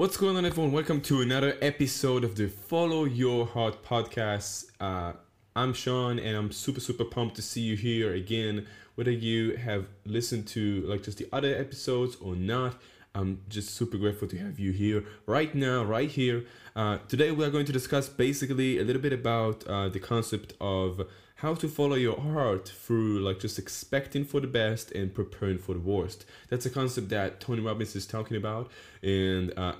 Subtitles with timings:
[0.00, 0.72] What's going on, everyone?
[0.72, 4.70] Welcome to another episode of the Follow Your Heart podcast.
[4.80, 5.12] Uh,
[5.54, 8.66] I'm Sean, and I'm super, super pumped to see you here again.
[8.94, 12.80] Whether you have listened to like just the other episodes or not,
[13.14, 16.46] I'm just super grateful to have you here right now, right here.
[16.74, 20.54] Uh, today, we are going to discuss basically a little bit about uh, the concept
[20.62, 25.58] of how to follow your heart through like just expecting for the best and preparing
[25.58, 26.24] for the worst.
[26.48, 28.70] That's a concept that Tony Robbins is talking about,
[29.02, 29.74] and uh,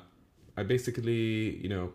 [0.56, 1.92] I basically, you know,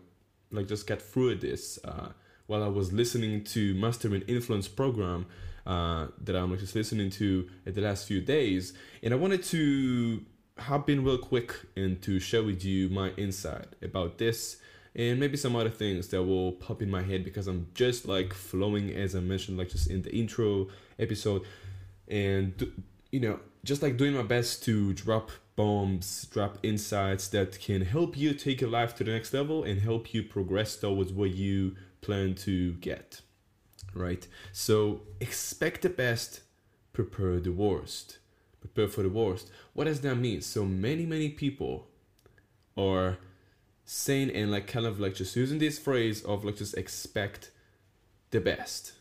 [0.50, 2.08] like just get through this uh,
[2.46, 5.26] while I was listening to Mastering Influence program
[5.66, 10.24] uh, that I'm just listening to at the last few days, and I wanted to
[10.58, 14.56] hop in real quick and to share with you my insight about this
[14.94, 18.32] and maybe some other things that will pop in my head because I'm just like
[18.32, 21.42] flowing as I mentioned like just in the intro episode.
[22.08, 22.72] And
[23.10, 28.16] you know just like doing my best to drop bombs drop insights that can help
[28.16, 31.74] you take your life to the next level and help you progress towards what you
[32.02, 33.22] plan to get
[33.94, 36.42] right so expect the best
[36.92, 38.18] prepare the worst
[38.66, 39.50] prepare for the worst.
[39.72, 40.40] What does that mean?
[40.40, 41.88] So many, many people
[42.76, 43.18] are
[43.84, 47.50] saying and like kind of like just using this phrase of like just expect
[48.30, 48.92] the best.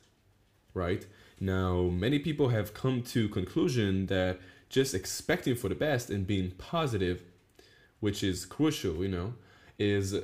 [0.74, 1.06] Right?
[1.40, 4.40] Now many people have come to conclusion that
[4.76, 7.24] just expecting for the best and being positive,
[8.02, 9.34] which is crucial, you know,
[9.80, 10.16] is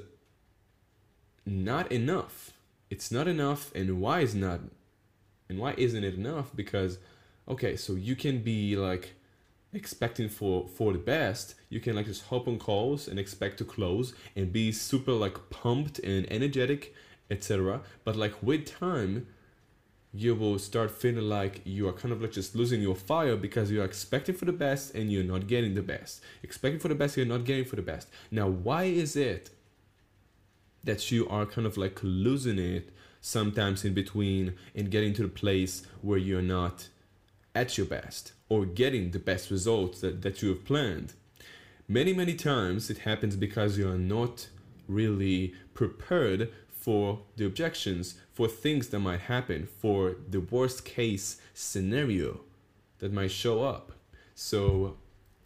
[1.46, 2.52] not enough.
[2.90, 4.60] It's not enough and why is not
[5.48, 6.54] and why isn't it enough?
[6.54, 7.00] Because
[7.48, 9.14] okay, so you can be like
[9.74, 13.64] expecting for for the best you can like just hop on calls and expect to
[13.64, 16.94] close and be super like pumped and energetic
[17.30, 19.26] etc but like with time
[20.14, 23.72] you will start feeling like you are kind of like just losing your fire because
[23.72, 27.16] you're expecting for the best and you're not getting the best expecting for the best
[27.16, 29.50] you're not getting for the best now why is it
[30.84, 32.90] that you are kind of like losing it
[33.22, 36.88] sometimes in between and getting to the place where you're not
[37.54, 41.14] at your best or getting the best results that, that you have planned.
[41.88, 44.48] Many, many times it happens because you are not
[44.88, 52.42] really prepared for the objections, for things that might happen, for the worst case scenario
[52.98, 53.92] that might show up.
[54.34, 54.98] So,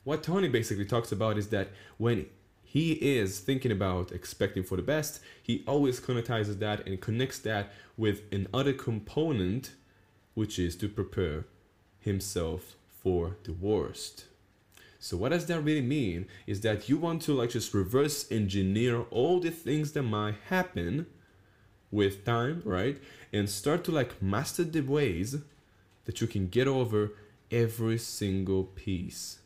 [0.05, 2.27] what Tony basically talks about is that when
[2.63, 7.71] he is thinking about expecting for the best, he always connectizes that and connects that
[7.97, 9.71] with another component,
[10.35, 11.45] which is to prepare
[11.99, 14.25] himself for the worst.
[14.99, 19.01] So what does that really mean is that you want to like just reverse engineer
[19.11, 21.07] all the things that might happen
[21.95, 22.97] with time, right?
[23.31, 25.37] And start to like master the ways
[26.05, 27.13] that you can get over
[27.51, 29.39] every single piece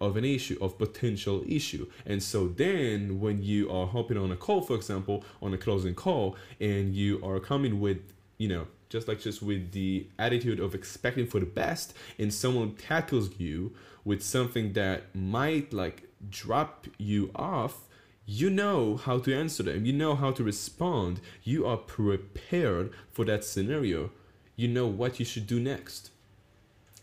[0.00, 4.36] of an issue of potential issue and so then when you are hopping on a
[4.36, 7.98] call for example on a closing call and you are coming with
[8.38, 12.74] you know just like just with the attitude of expecting for the best and someone
[12.76, 13.72] tackles you
[14.04, 17.86] with something that might like drop you off
[18.32, 19.84] you know how to answer them.
[19.84, 21.20] You know how to respond.
[21.42, 24.12] You are prepared for that scenario.
[24.54, 26.10] You know what you should do next.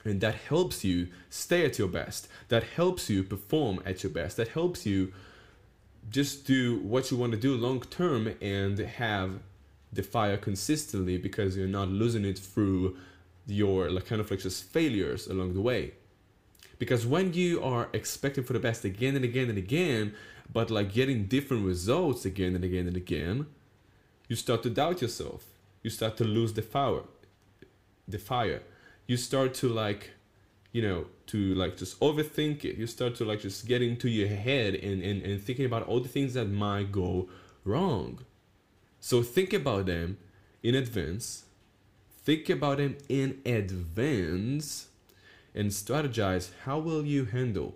[0.06, 2.30] And that helps you stay at your best.
[2.48, 4.38] That helps you perform at your best.
[4.38, 5.12] That helps you
[6.10, 9.42] just do what you want to do long term and have
[9.92, 12.96] the fire consistently because you're not losing it through
[13.48, 15.92] your like kind of like just failures along the way.
[16.80, 20.16] Because when you are expecting for the best again and again and again
[20.52, 23.48] but like getting different results again and again and again
[24.28, 25.46] you start to doubt yourself.
[25.84, 27.04] You start to lose the fire
[28.08, 28.62] the fire.
[29.06, 30.12] You start to like
[30.72, 32.78] you know to like just overthink it.
[32.78, 36.00] You start to like just get into your head and, and, and thinking about all
[36.00, 37.28] the things that might go
[37.64, 38.20] wrong.
[39.00, 40.18] So think about them
[40.64, 41.44] in advance.
[42.24, 44.88] Think about them in advance
[45.56, 47.76] and strategize how will you handle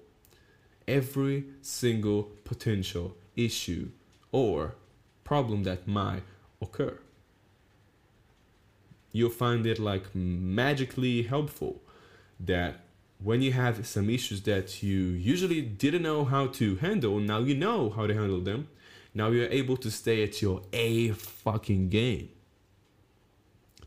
[0.88, 3.90] every single potential issue
[4.32, 4.76] or
[5.24, 6.24] problem that might
[6.62, 6.98] occur.
[9.12, 11.82] You'll find it like magically helpful
[12.40, 12.82] that
[13.22, 17.56] when you have some issues that you usually didn't know how to handle, now you
[17.56, 18.68] know how to handle them
[19.14, 22.30] now you're able to stay at your A fucking game.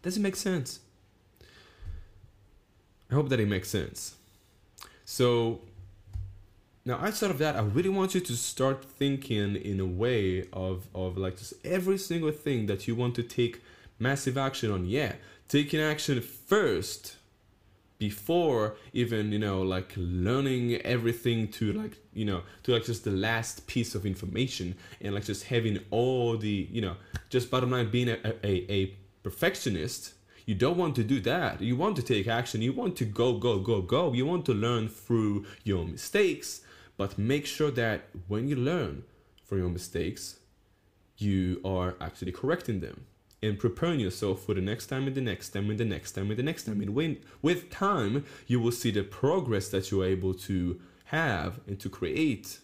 [0.03, 0.81] Does it make sense?
[3.11, 4.17] I hope that it makes sense.
[5.05, 5.61] So,
[6.85, 10.87] now outside of that, I really want you to start thinking in a way of,
[10.95, 13.63] of like just every single thing that you want to take
[13.99, 14.85] massive action on.
[14.85, 15.15] Yeah,
[15.49, 17.17] taking action first
[17.97, 23.11] before even you know like learning everything to like you know to like just the
[23.11, 26.97] last piece of information and like just having all the you know
[27.31, 28.87] just bottom line being a, a, a
[29.23, 30.15] perfectionist
[30.47, 31.63] you don't want to do that.
[31.63, 32.61] You want to take action.
[32.61, 34.13] You want to go go go go.
[34.13, 36.61] You want to learn through your mistakes
[36.97, 39.05] but make sure that when you learn
[39.45, 40.39] from your mistakes
[41.17, 43.07] you are actually correcting them
[43.43, 46.31] and preparing yourself for the next time and the next time and the next time
[46.31, 46.81] and the next time.
[46.81, 51.79] And when with time, you will see the progress that you're able to have and
[51.81, 52.61] to create.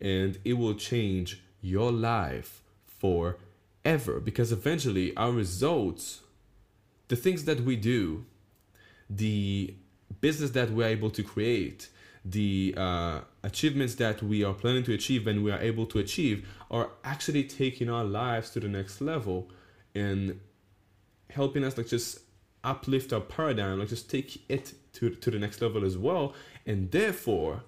[0.00, 6.20] And it will change your life forever because eventually our results,
[7.08, 8.26] the things that we do,
[9.08, 9.74] the
[10.20, 11.88] business that we're able to create,
[12.30, 16.48] the uh, achievements that we are planning to achieve and we are able to achieve
[16.70, 19.48] are actually taking our lives to the next level
[19.94, 20.40] and
[21.30, 22.20] helping us like just
[22.64, 26.34] uplift our paradigm, like just take it to, to the next level as well,
[26.66, 27.62] and therefore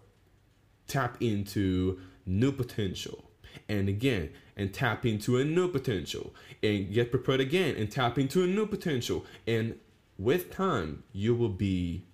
[0.89, 3.25] tap into new potential.
[3.69, 8.43] And again, and tap into a new potential, and get prepared again, and tap into
[8.43, 9.25] a new potential.
[9.47, 9.79] And
[10.19, 12.05] with time, you will be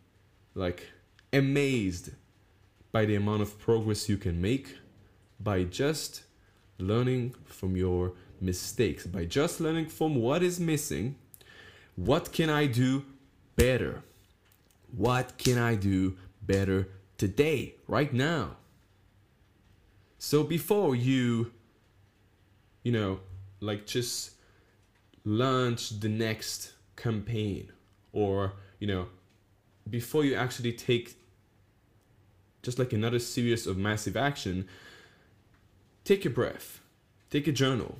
[0.55, 0.89] like
[1.33, 2.11] amazed
[2.95, 4.77] by the amount of progress you can make
[5.41, 6.23] by just
[6.79, 11.17] learning from your mistakes, by just learning from what is missing,
[11.97, 13.05] what can I do
[13.57, 14.05] better?
[14.97, 16.89] What can I do better
[17.19, 18.59] today, right now?
[20.19, 21.51] So before you,
[22.85, 23.19] you know,
[23.59, 24.35] like just
[25.25, 27.73] launch the next campaign
[28.13, 29.09] or, you know,
[29.91, 31.17] before you actually take
[32.65, 34.67] just like another series of massive action,
[36.05, 36.81] take a breath,
[37.31, 37.99] take a journal,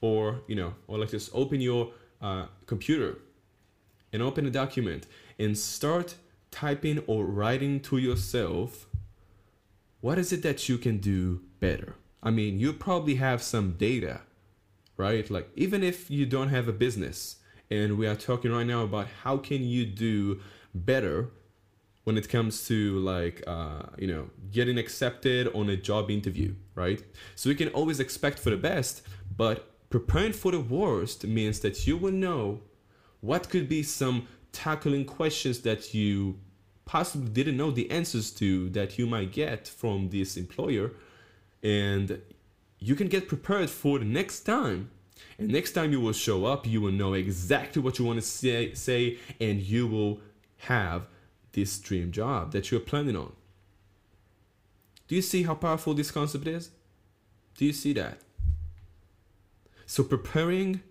[0.00, 1.90] or you know or like just open your
[2.20, 3.18] uh, computer
[4.12, 5.06] and open a document
[5.38, 6.14] and start
[6.50, 8.86] typing or writing to yourself
[10.00, 11.94] what is it that you can do better?
[12.22, 14.20] I mean you probably have some data
[14.96, 15.30] right?
[15.30, 17.36] Like even if you don't have a business
[17.70, 20.40] and we are talking right now about how can you do
[20.74, 21.30] better
[22.06, 27.02] when it comes to like uh, you know getting accepted on a job interview right?
[27.34, 29.02] So you can always expect for the best
[29.36, 32.60] but Preparing for the worst means that you will know
[33.20, 36.38] what could be some tackling questions that you
[36.84, 40.92] possibly didn't know the answers to that you might get from this employer.
[41.62, 42.20] And
[42.78, 44.90] you can get prepared for the next time.
[45.38, 48.26] And next time you will show up you will know exactly what you want to
[48.26, 50.20] say, say and you will
[50.58, 51.06] have
[51.56, 53.32] this dream job that you're planning on
[55.08, 56.70] do you see how powerful this concept is
[57.58, 58.18] do you see that
[59.86, 60.82] so preparing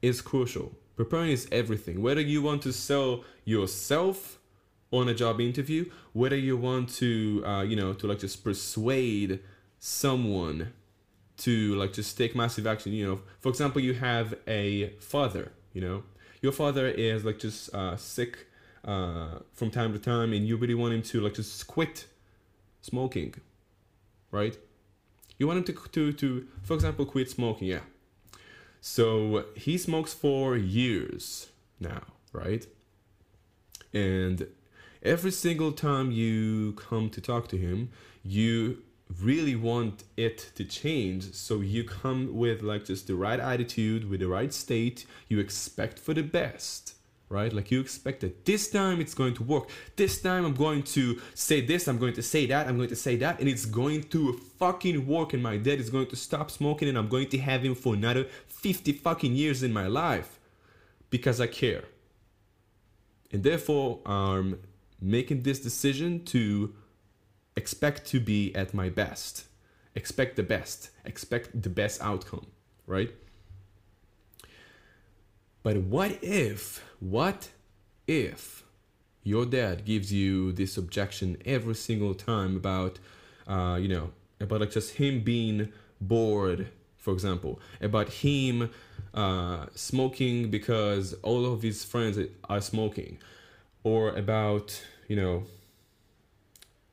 [0.00, 0.72] is crucial.
[0.94, 2.00] Preparing is everything.
[2.00, 4.38] Whether you want to sell yourself
[4.92, 9.40] on a job interview, whether you want to, uh, you know, to like just persuade
[9.78, 10.72] someone
[11.38, 12.92] to like just take massive action.
[12.92, 15.52] You know, for example, you have a father.
[15.74, 16.02] You know,
[16.40, 18.46] your father is like just uh, sick
[18.86, 22.06] uh, from time to time, and you really want him to like just quit
[22.80, 23.34] smoking,
[24.30, 24.56] right?
[25.38, 27.68] You want him to to to, for example, quit smoking.
[27.68, 27.80] Yeah
[28.88, 31.48] so he smokes for years
[31.80, 32.02] now,
[32.32, 32.64] right?
[33.92, 34.46] And
[35.02, 37.90] every single time you come to talk to him,
[38.22, 38.84] you
[39.20, 41.34] really want it to change.
[41.34, 45.98] So you come with like just the right attitude, with the right state, you expect
[45.98, 46.94] for the best
[47.28, 47.52] right?
[47.52, 49.68] Like you expect that this time it's going to work.
[49.96, 52.96] This time I'm going to say this, I'm going to say that, I'm going to
[52.96, 55.32] say that, and it's going to fucking work.
[55.32, 57.94] And my dad is going to stop smoking, and I'm going to have him for
[57.94, 60.38] another 50 fucking years in my life
[61.10, 61.84] because I care.
[63.32, 64.60] And therefore, I'm
[65.00, 66.74] making this decision to
[67.56, 69.46] expect to be at my best,
[69.94, 72.46] expect the best, expect the best outcome,
[72.86, 73.12] right?
[75.66, 77.48] But what if, what
[78.06, 78.62] if
[79.24, 83.00] your dad gives you this objection every single time about,
[83.48, 88.70] uh, you know, about like just him being bored, for example, about him
[89.12, 92.16] uh, smoking because all of his friends
[92.48, 93.18] are smoking,
[93.82, 95.46] or about, you know,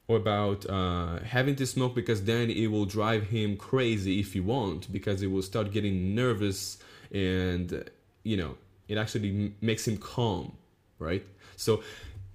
[0.07, 4.39] or about uh, having to smoke because then it will drive him crazy if he
[4.39, 6.79] won't because he will start getting nervous
[7.11, 7.87] and
[8.23, 8.55] you know
[8.87, 10.53] it actually makes him calm,
[10.99, 11.25] right?
[11.55, 11.83] So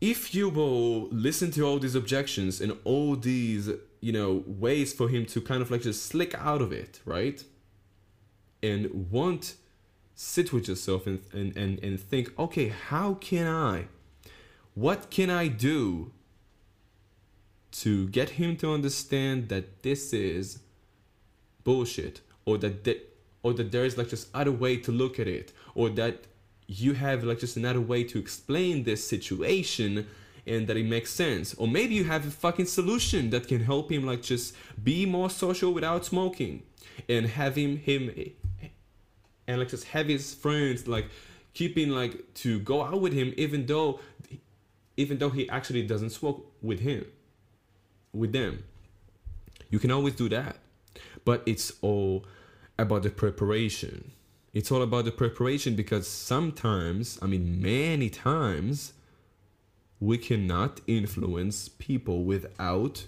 [0.01, 5.09] if you will listen to all these objections and all these, you know, ways for
[5.09, 7.43] him to kind of like just slick out of it, right?
[8.63, 9.55] And want
[10.15, 13.87] sit with yourself and and and, and think, okay, how can I
[14.75, 16.13] what can I do
[17.71, 20.61] to get him to understand that this is
[21.65, 23.03] bullshit or that th-
[23.43, 26.27] or that there is like just other way to look at it or that
[26.69, 30.07] you have like just another way to explain this situation
[30.47, 31.55] and that it makes sense.
[31.55, 35.31] Or maybe you have a fucking solution that can help him like just be more
[35.31, 36.63] social without smoking
[37.09, 38.11] and have him him
[39.47, 41.07] and like just have his friends like
[41.55, 43.99] keeping like to go out with him even though
[44.97, 47.07] even though he actually doesn't smoke with him
[48.13, 48.65] with them.
[49.71, 50.57] You can always do that.
[51.25, 52.25] But it's all
[52.79, 54.13] about the preparation
[54.53, 58.93] it's all about the preparation because sometimes i mean many times
[60.01, 63.07] we cannot influence people without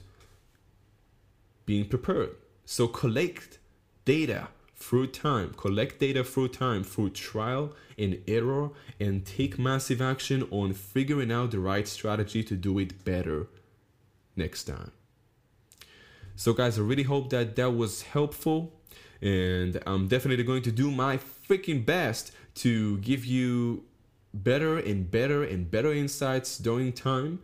[1.67, 2.35] being prepared.
[2.65, 3.59] So collect
[4.05, 10.49] data through time, collect data through time, through trial and error, and take massive action
[10.51, 13.47] on figuring out the right strategy to do it better
[14.35, 14.91] next time.
[16.35, 18.73] So, guys, I really hope that that was helpful,
[19.23, 23.85] and I'm definitely going to do my freaking best to give you
[24.33, 27.41] better and better and better insights during time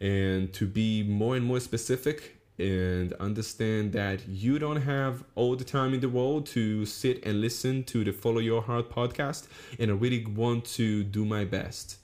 [0.00, 5.64] and to be more and more specific and understand that you don't have all the
[5.64, 9.46] time in the world to sit and listen to the Follow Your Heart podcast.
[9.78, 11.96] And I really want to do my best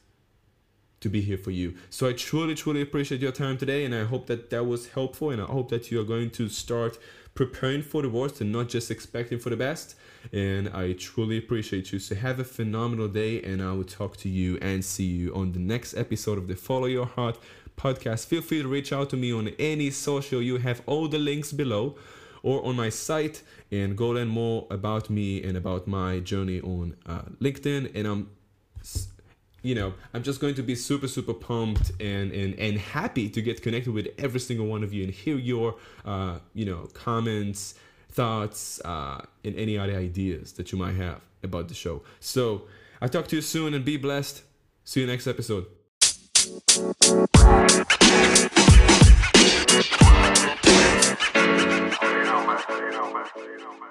[1.00, 1.74] to be here for you.
[1.90, 3.84] So I truly, truly appreciate your time today.
[3.84, 5.30] And I hope that that was helpful.
[5.30, 6.98] And I hope that you are going to start
[7.36, 9.94] preparing for the worst and not just expecting for the best.
[10.32, 12.00] And I truly appreciate you.
[12.00, 13.42] So have a phenomenal day.
[13.42, 16.56] And I will talk to you and see you on the next episode of the
[16.56, 17.38] Follow Your Heart
[17.76, 18.26] podcast.
[18.26, 20.42] Feel free to reach out to me on any social.
[20.42, 21.96] You have all the links below
[22.42, 26.96] or on my site and go learn more about me and about my journey on
[27.06, 27.94] uh, LinkedIn.
[27.94, 28.30] And I'm,
[29.66, 33.42] you know, I'm just going to be super, super pumped and, and, and happy to
[33.42, 37.74] get connected with every single one of you and hear your, uh, you know, comments,
[38.10, 42.02] thoughts, uh, and any other ideas that you might have about the show.
[42.20, 42.68] So
[43.00, 44.42] I'll talk to you soon and be blessed.
[44.84, 45.66] See you next episode.
[46.06, 46.94] You
[52.24, 52.60] know, man.
[52.68, 53.26] You know, man.
[53.36, 53.90] You know, man.